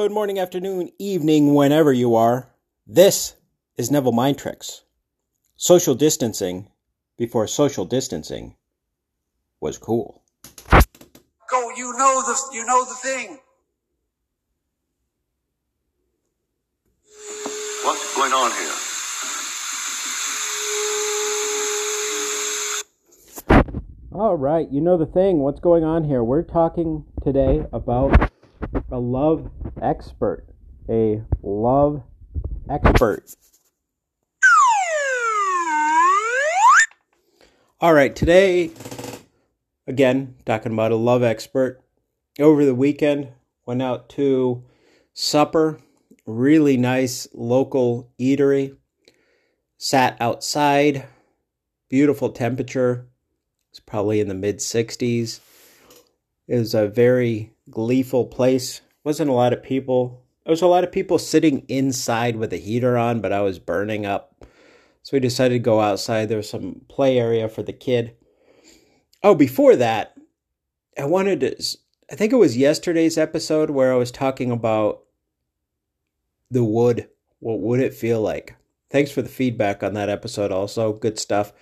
[0.00, 2.48] Good morning, afternoon, evening, whenever you are.
[2.86, 3.34] This
[3.76, 4.82] is Neville Mind Tricks.
[5.56, 6.68] Social distancing
[7.16, 8.54] before social distancing
[9.60, 10.22] was cool.
[11.50, 13.40] Go, you know the you know the thing.
[17.82, 18.74] What's going on here?
[24.12, 25.40] All right, you know the thing.
[25.40, 26.22] What's going on here?
[26.22, 28.27] We're talking today about
[28.90, 30.46] a love expert.
[30.88, 32.02] A love
[32.68, 33.34] expert.
[37.80, 38.70] All right, today,
[39.86, 41.80] again, talking about a love expert.
[42.40, 43.28] Over the weekend,
[43.66, 44.64] went out to
[45.12, 45.78] supper,
[46.26, 48.76] really nice local eatery.
[49.76, 51.06] Sat outside,
[51.88, 53.06] beautiful temperature.
[53.70, 55.40] It's probably in the mid 60s.
[56.48, 58.80] It was a very gleeful place.
[59.08, 60.22] Wasn't a lot of people.
[60.44, 63.58] There was a lot of people sitting inside with the heater on, but I was
[63.58, 64.44] burning up.
[65.02, 66.28] So we decided to go outside.
[66.28, 68.14] There was some play area for the kid.
[69.22, 70.14] Oh, before that,
[70.98, 71.56] I wanted to.
[72.12, 75.04] I think it was yesterday's episode where I was talking about
[76.50, 77.08] the wood.
[77.38, 78.56] What would it feel like?
[78.90, 80.92] Thanks for the feedback on that episode, also.
[80.92, 81.54] Good stuff.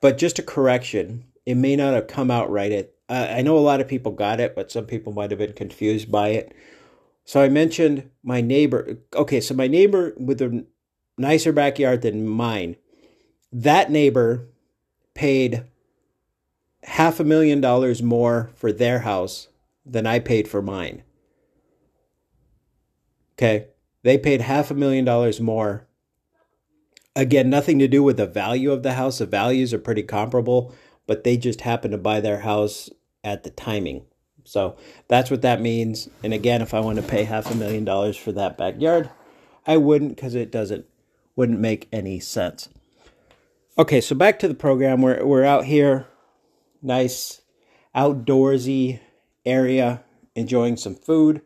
[0.00, 2.90] But just a correction, it may not have come out right.
[3.12, 5.52] It, I know a lot of people got it, but some people might have been
[5.52, 6.54] confused by it.
[7.24, 8.98] So I mentioned my neighbor.
[9.14, 10.64] Okay, so my neighbor with a
[11.18, 12.76] nicer backyard than mine,
[13.52, 14.48] that neighbor
[15.14, 15.64] paid
[16.84, 19.48] half a million dollars more for their house
[19.84, 21.02] than I paid for mine.
[23.34, 23.68] Okay,
[24.02, 25.86] they paid half a million dollars more.
[27.14, 29.18] Again, nothing to do with the value of the house.
[29.18, 30.74] The values are pretty comparable,
[31.06, 32.88] but they just happened to buy their house
[33.24, 34.04] at the timing.
[34.44, 34.76] So
[35.08, 36.08] that's what that means.
[36.22, 39.10] And again, if I want to pay half a million dollars for that backyard,
[39.66, 40.86] I wouldn't because it doesn't
[41.36, 42.68] wouldn't make any sense.
[43.78, 45.02] Okay, so back to the program.
[45.02, 46.06] We're we're out here,
[46.82, 47.40] nice
[47.94, 49.00] outdoorsy
[49.44, 50.02] area,
[50.34, 51.42] enjoying some food.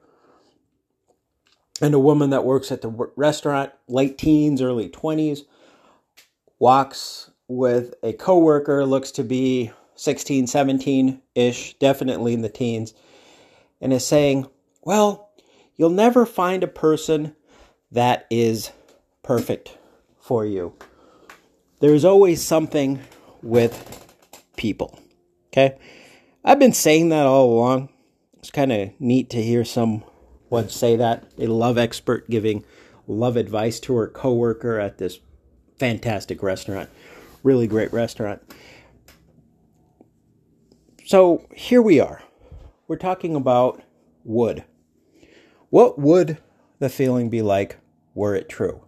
[1.80, 5.40] And a woman that works at the restaurant, late teens, early 20s,
[6.58, 12.94] walks with a coworker, looks to be 16, 17 ish, definitely in the teens,
[13.80, 14.46] and is saying,
[14.82, 15.30] Well,
[15.76, 17.34] you'll never find a person
[17.90, 18.70] that is
[19.22, 19.76] perfect
[20.20, 20.74] for you.
[21.80, 23.00] There's always something
[23.42, 24.14] with
[24.56, 24.98] people.
[25.48, 25.78] Okay?
[26.44, 27.90] I've been saying that all along.
[28.38, 30.04] It's kind of neat to hear someone
[30.68, 31.24] say that.
[31.38, 32.64] A love expert giving
[33.06, 35.18] love advice to her coworker at this
[35.78, 36.88] fantastic restaurant.
[37.42, 38.42] Really great restaurant.
[41.06, 42.20] So here we are.
[42.88, 43.80] We're talking about
[44.24, 44.64] would.
[45.70, 46.38] What would
[46.80, 47.78] the feeling be like
[48.16, 48.82] were it true?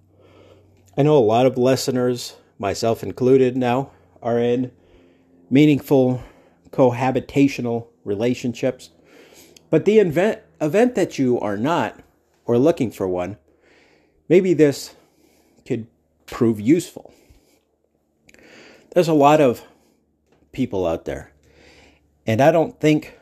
[0.96, 4.72] I know a lot of listeners, myself included now, are in
[5.48, 6.24] meaningful
[6.70, 8.90] cohabitational relationships.
[9.70, 12.00] But the event, event that you are not,
[12.46, 13.36] or looking for one,
[14.28, 14.96] maybe this
[15.64, 15.86] could
[16.26, 17.14] prove useful.
[18.90, 19.62] There's a lot of
[20.50, 21.32] people out there,
[22.28, 23.18] and I don't think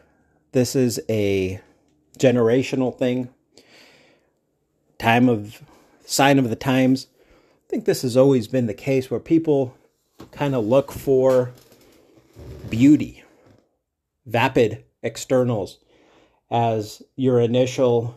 [0.50, 1.60] this is a
[2.18, 3.28] generational thing,
[4.98, 5.62] time of
[6.04, 7.06] sign of the times.
[7.16, 9.76] I think this has always been the case where people
[10.32, 11.52] kind of look for
[12.68, 13.22] beauty,
[14.26, 15.78] vapid externals
[16.50, 18.16] as your initial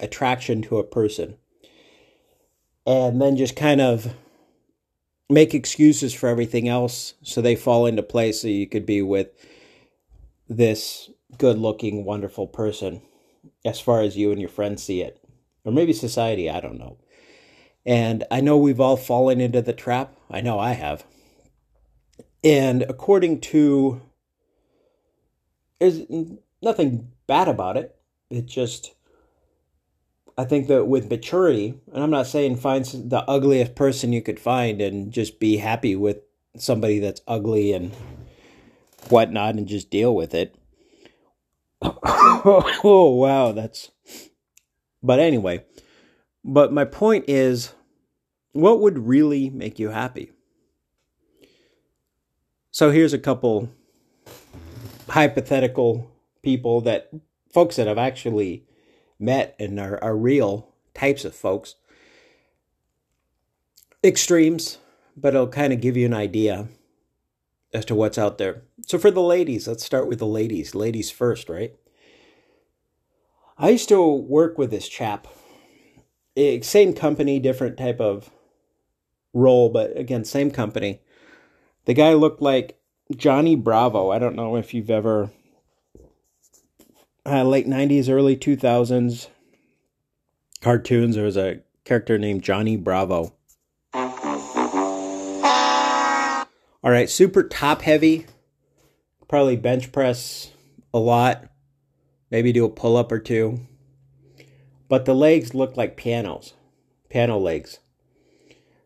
[0.00, 1.36] attraction to a person.
[2.86, 4.14] And then just kind of
[5.28, 9.28] make excuses for everything else so they fall into place so you could be with
[10.56, 13.02] this good looking, wonderful person
[13.64, 15.18] as far as you and your friends see it.
[15.64, 16.98] Or maybe society, I don't know.
[17.84, 20.16] And I know we've all fallen into the trap.
[20.30, 21.04] I know I have.
[22.44, 24.02] And according to,
[25.80, 26.00] there's
[26.60, 27.96] nothing bad about it.
[28.30, 28.94] It just,
[30.36, 34.40] I think that with maturity, and I'm not saying find the ugliest person you could
[34.40, 36.18] find and just be happy with
[36.56, 37.92] somebody that's ugly and
[39.08, 40.54] whatnot and just deal with it.
[41.82, 43.90] oh, wow, that's.
[45.02, 45.64] But anyway,
[46.44, 47.74] but my point is
[48.52, 50.30] what would really make you happy?
[52.70, 53.70] So here's a couple
[55.08, 56.10] hypothetical
[56.42, 57.10] people that
[57.52, 58.64] folks that I've actually
[59.18, 61.74] met and are, are real types of folks.
[64.04, 64.78] Extremes,
[65.16, 66.68] but it'll kind of give you an idea
[67.72, 68.62] as to what's out there.
[68.86, 70.74] So for the ladies, let's start with the ladies.
[70.74, 71.74] Ladies first, right?
[73.58, 75.26] I used to work with this chap.
[76.36, 78.30] Eh, same company, different type of
[79.32, 81.00] role, but again, same company.
[81.84, 82.78] The guy looked like
[83.16, 84.10] Johnny Bravo.
[84.10, 85.30] I don't know if you've ever
[87.24, 89.28] uh, late 90s, early 2000s
[90.60, 91.16] cartoons.
[91.16, 93.34] There was a character named Johnny Bravo.
[96.84, 98.26] All right, super top heavy.
[99.28, 100.50] Probably bench press
[100.92, 101.44] a lot.
[102.30, 103.60] Maybe do a pull up or two.
[104.88, 106.54] But the legs looked like pianos,
[107.08, 107.78] piano legs.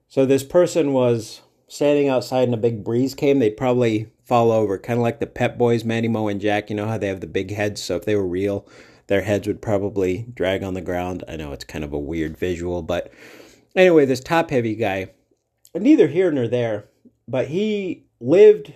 [0.09, 3.39] So this person was standing outside and a big breeze came.
[3.39, 6.69] They'd probably fall over, kind of like the Pep Boys, Manny Moe and Jack.
[6.69, 8.67] You know how they have the big heads, so if they were real,
[9.07, 11.25] their heads would probably drag on the ground.
[11.27, 13.11] I know it's kind of a weird visual, but
[13.75, 15.13] anyway, this top heavy guy,
[15.75, 16.89] neither here nor there,
[17.29, 18.73] but he lived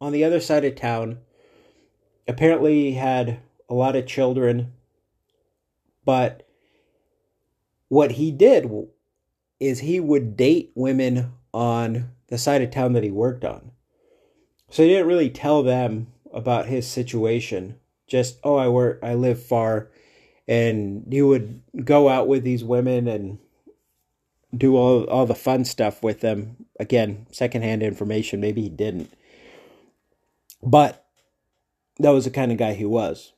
[0.00, 1.18] on the other side of town.
[2.26, 4.72] Apparently, had a lot of children,
[6.04, 6.46] but
[7.88, 8.70] what he did
[9.58, 13.72] is he would date women on the side of town that he worked on.
[14.70, 17.76] So he didn't really tell them about his situation.
[18.06, 19.90] Just, oh, I work, I live far.
[20.46, 23.38] And he would go out with these women and
[24.56, 26.66] do all, all the fun stuff with them.
[26.80, 28.40] Again, secondhand information.
[28.40, 29.12] Maybe he didn't.
[30.62, 31.06] But
[31.98, 33.32] that was the kind of guy he was.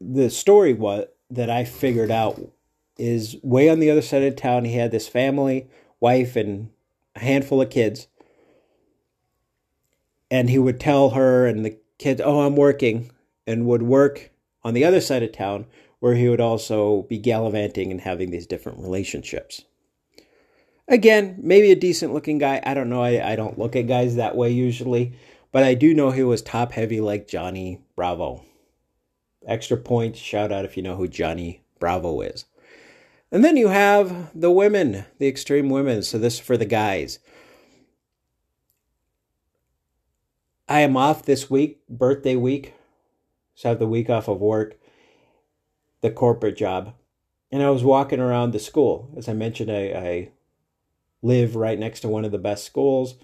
[0.00, 2.40] The story what that I figured out
[2.98, 4.64] is way on the other side of town.
[4.64, 5.68] He had this family,
[6.00, 6.70] wife, and
[7.16, 8.08] a handful of kids
[10.30, 13.10] and he would tell her and the kids, "Oh, I'm working,"
[13.46, 14.30] and would work
[14.62, 15.66] on the other side of town
[15.98, 19.64] where he would also be gallivanting and having these different relationships.
[20.90, 22.60] Again, maybe a decent looking guy.
[22.66, 23.00] I don't know.
[23.00, 25.12] I, I don't look at guys that way usually,
[25.52, 28.44] but I do know he was top heavy like Johnny Bravo.
[29.46, 32.44] Extra point, shout out if you know who Johnny Bravo is.
[33.30, 36.02] And then you have the women, the extreme women.
[36.02, 37.20] So this is for the guys.
[40.68, 42.74] I am off this week, birthday week.
[43.54, 44.76] So I have the week off of work,
[46.00, 46.94] the corporate job.
[47.52, 49.14] And I was walking around the school.
[49.16, 50.28] As I mentioned, I, I
[51.22, 53.16] live right next to one of the best schools.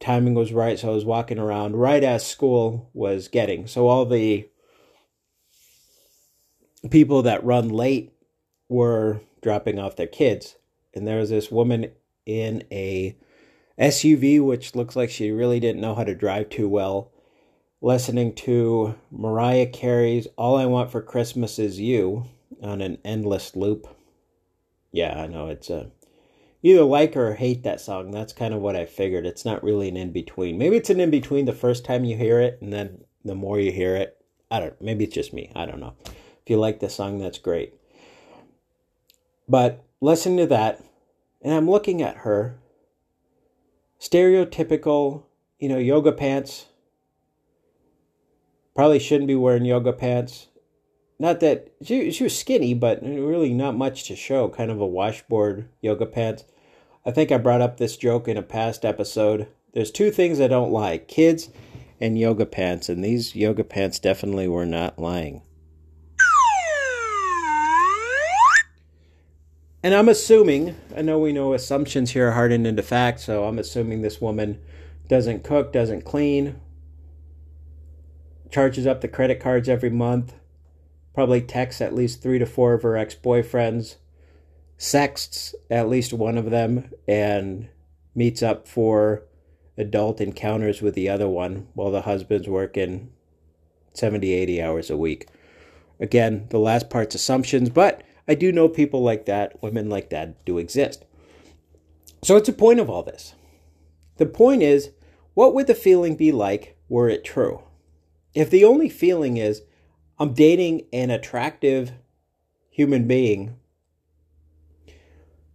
[0.00, 3.66] Timing was right, so I was walking around right as school was getting.
[3.66, 4.48] So all the
[6.90, 8.12] people that run late
[8.68, 10.56] were dropping off their kids.
[10.94, 11.92] And there was this woman
[12.24, 13.16] in a
[13.78, 17.12] SUV, which looks like she really didn't know how to drive too well.
[17.82, 22.24] Listening to Mariah Carey's All I Want for Christmas Is You
[22.62, 23.86] on an endless loop.
[24.92, 25.90] Yeah, I know it's a
[26.62, 28.10] either like or hate that song.
[28.10, 29.26] That's kind of what I figured.
[29.26, 30.58] It's not really an in between.
[30.58, 33.58] Maybe it's an in between the first time you hear it and then the more
[33.58, 34.16] you hear it.
[34.50, 35.50] I don't maybe it's just me.
[35.54, 35.94] I don't know.
[36.04, 37.74] If you like the song, that's great.
[39.48, 40.82] But listen to that,
[41.42, 42.58] and I'm looking at her
[44.00, 45.24] stereotypical,
[45.58, 46.66] you know, yoga pants.
[48.74, 50.48] Probably shouldn't be wearing yoga pants.
[51.18, 54.48] Not that she she was skinny, but really not much to show.
[54.48, 56.44] Kind of a washboard yoga pants.
[57.04, 59.48] I think I brought up this joke in a past episode.
[59.72, 61.48] There's two things I don't like: kids
[62.00, 65.42] and yoga pants, and these yoga pants definitely were not lying.
[69.82, 73.58] And I'm assuming, I know we know assumptions here are hardened into fact, so I'm
[73.58, 74.60] assuming this woman
[75.08, 76.60] doesn't cook, doesn't clean,
[78.50, 80.34] charges up the credit cards every month,
[81.16, 83.96] probably texts at least three to four of her ex boyfriends,
[84.76, 87.68] sexts at least one of them, and
[88.14, 89.22] meets up for
[89.78, 93.10] adult encounters with the other one while the husband's working
[93.94, 95.26] 70, 80 hours a week.
[95.98, 100.44] Again, the last part's assumptions, but I do know people like that, women like that
[100.44, 101.06] do exist.
[102.22, 103.34] So it's a point of all this.
[104.18, 104.90] The point is,
[105.32, 107.62] what would the feeling be like were it true?
[108.34, 109.62] If the only feeling is,
[110.18, 111.92] I'm dating an attractive
[112.70, 113.56] human being,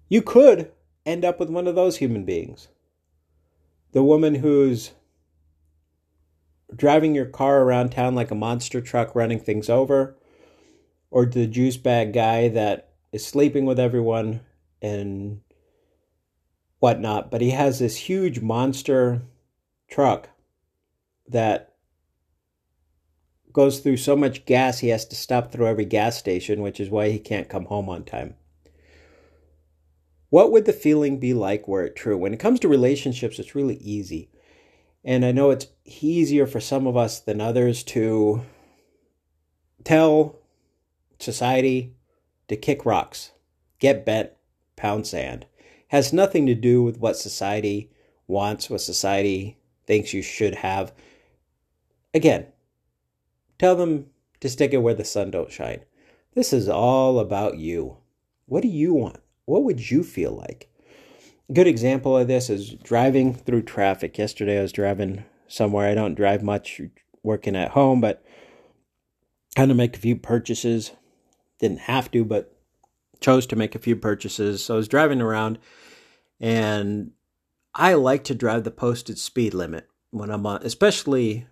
[0.09, 0.71] you could
[1.05, 2.67] end up with one of those human beings.
[3.91, 4.91] The woman who's
[6.75, 10.17] driving your car around town like a monster truck, running things over,
[11.09, 14.41] or the juice bag guy that is sleeping with everyone
[14.81, 15.41] and
[16.79, 17.29] whatnot.
[17.31, 19.21] But he has this huge monster
[19.89, 20.29] truck
[21.27, 21.70] that
[23.53, 26.89] goes through so much gas he has to stop through every gas station, which is
[26.89, 28.35] why he can't come home on time.
[30.29, 32.17] What would the feeling be like were it true?
[32.17, 34.29] When it comes to relationships, it's really easy.
[35.03, 38.41] And I know it's easier for some of us than others to
[39.83, 40.37] tell
[41.19, 41.95] society
[42.47, 43.31] to kick rocks,
[43.79, 44.31] get bent,
[44.75, 45.45] pound sand.
[45.89, 47.91] Has nothing to do with what society
[48.27, 50.93] wants, what society thinks you should have.
[52.13, 52.47] Again,
[53.61, 54.07] tell them
[54.39, 55.81] to stick it where the sun don't shine.
[56.33, 57.97] This is all about you.
[58.47, 59.17] What do you want?
[59.45, 60.67] What would you feel like?
[61.47, 64.17] A good example of this is driving through traffic.
[64.17, 65.87] Yesterday I was driving somewhere.
[65.87, 66.81] I don't drive much
[67.21, 68.25] working at home, but
[69.55, 70.93] had to make a few purchases.
[71.59, 72.57] Didn't have to, but
[73.19, 74.65] chose to make a few purchases.
[74.65, 75.59] So I was driving around
[76.39, 77.11] and
[77.75, 81.45] I like to drive the posted speed limit when I'm on, especially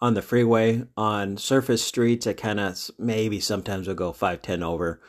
[0.00, 0.84] on the freeway.
[0.96, 5.00] On surface streets, I kind of maybe sometimes will go 510 over.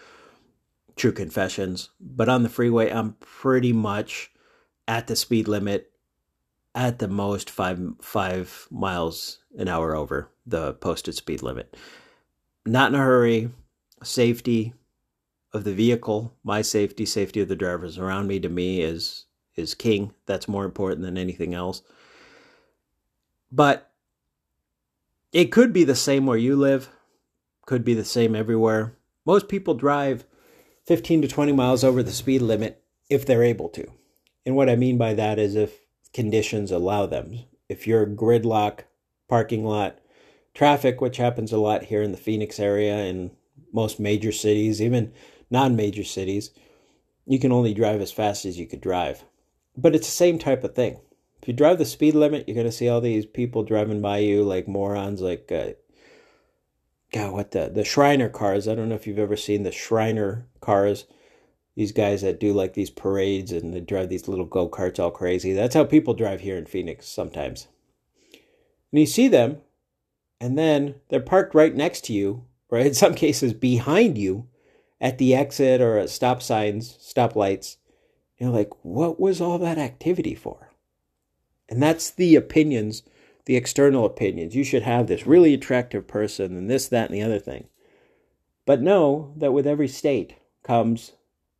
[0.95, 1.89] True confessions.
[1.99, 4.31] But on the freeway, I'm pretty much
[4.87, 5.91] at the speed limit
[6.73, 11.75] at the most five five miles an hour over the posted speed limit.
[12.65, 13.49] Not in a hurry.
[14.03, 14.73] Safety
[15.53, 19.75] of the vehicle, my safety, safety of the drivers around me to me is is
[19.75, 20.13] king.
[20.25, 21.81] That's more important than anything else.
[23.51, 23.90] But
[25.31, 26.89] it could be the same where you live,
[27.65, 28.97] could be the same everywhere.
[29.25, 30.25] Most people drive
[30.85, 33.89] 15 to 20 miles over the speed limit if they're able to.
[34.45, 35.79] And what I mean by that is if
[36.13, 37.39] conditions allow them.
[37.69, 38.81] If you're gridlock,
[39.29, 39.99] parking lot,
[40.53, 43.31] traffic, which happens a lot here in the Phoenix area and
[43.71, 45.13] most major cities, even
[45.49, 46.51] non major cities,
[47.25, 49.23] you can only drive as fast as you could drive.
[49.77, 50.99] But it's the same type of thing.
[51.41, 54.43] If you drive the speed limit, you're to see all these people driving by you
[54.43, 55.71] like morons, like, uh,
[57.11, 58.67] God, what the, the Shriner cars.
[58.67, 61.05] I don't know if you've ever seen the Shriner cars.
[61.75, 65.09] These guys that do like these parades and they drive these little go karts all
[65.09, 65.53] crazy.
[65.53, 67.67] That's how people drive here in Phoenix sometimes.
[68.91, 69.57] And you see them,
[70.39, 72.85] and then they're parked right next to you, right?
[72.87, 74.47] In some cases, behind you
[74.99, 77.77] at the exit or at stop signs, stop lights.
[78.37, 80.70] You're like, what was all that activity for?
[81.71, 83.01] And that's the opinions,
[83.45, 84.55] the external opinions.
[84.55, 87.69] You should have this really attractive person and this, that, and the other thing.
[88.65, 91.13] But know that with every state comes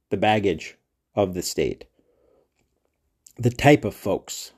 [0.09, 0.77] the baggage
[1.15, 1.85] of the state,
[3.37, 4.51] the type of folks.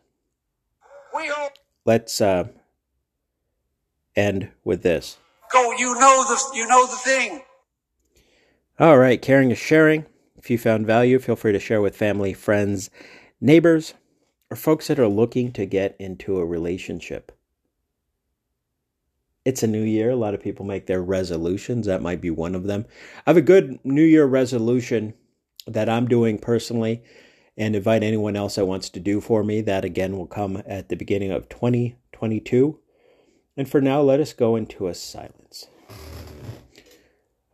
[1.85, 2.47] Let's uh,
[4.15, 5.17] end with this.
[5.51, 5.71] go.
[5.77, 7.43] You know the you know the thing.
[8.79, 10.05] All right, caring is sharing.
[10.35, 12.89] If you found value, feel free to share with family, friends,
[13.39, 13.93] neighbors,
[14.53, 17.31] or folks that are looking to get into a relationship.
[19.43, 20.11] It's a new year.
[20.11, 21.87] A lot of people make their resolutions.
[21.87, 22.85] That might be one of them.
[23.25, 25.15] I have a good New Year resolution
[25.65, 27.01] that I'm doing personally
[27.57, 29.61] and invite anyone else that wants to do for me.
[29.61, 32.77] That again will come at the beginning of 2022.
[33.57, 35.65] And for now, let us go into a silence.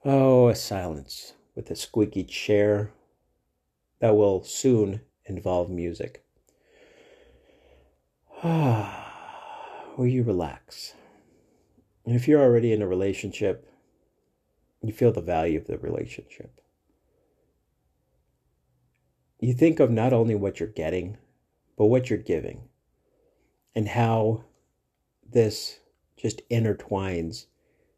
[0.04, 2.92] Oh, a silence with a squeaky chair
[4.02, 6.26] that will soon involve music.
[8.42, 10.94] Ah, will you relax?
[12.06, 13.70] And if you're already in a relationship,
[14.82, 16.62] you feel the value of the relationship.
[19.42, 21.18] You think of not only what you're getting,
[21.78, 22.70] but what you're giving,
[23.76, 24.46] and how
[25.30, 25.80] this
[26.16, 27.48] just intertwines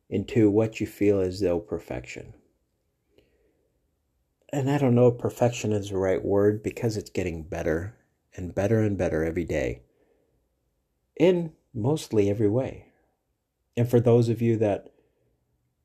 [0.10, 2.34] into what you feel as though perfection.
[4.52, 7.96] And I don't know if perfection is the right word because it's getting better
[8.36, 9.84] and better and better every day
[11.22, 12.88] in mostly every way.
[13.78, 14.92] And for those of you that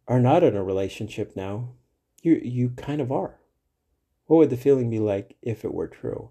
[0.08, 1.74] are not in a relationship now,
[2.22, 3.38] you you kind of are.
[4.24, 6.30] What would the feeling be like if it were true?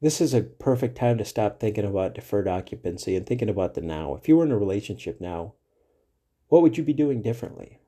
[0.00, 3.80] This is a perfect time to stop thinking about deferred occupancy and thinking about the
[3.80, 4.14] now.
[4.14, 5.54] If you were in a relationship now,
[6.46, 7.80] what would you be doing differently?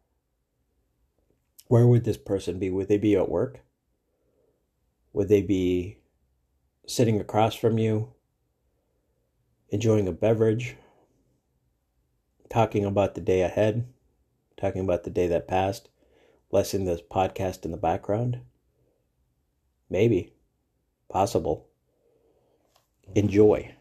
[1.69, 2.69] Where would this person be?
[2.69, 3.61] Would they be at work?
[5.13, 5.99] Would they be
[6.85, 8.15] sitting across from you,
[9.71, 10.77] enjoying a beverage,
[12.49, 13.87] talking about the day ahead,
[14.57, 15.89] talking about the day that passed,
[16.51, 18.41] blessing this podcast in the background?
[19.91, 20.33] Maybe.
[21.09, 21.67] Possible.
[23.15, 23.75] Enjoy.